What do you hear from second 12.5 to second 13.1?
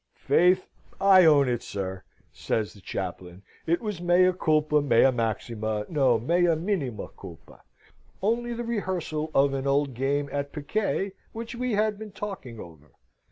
over."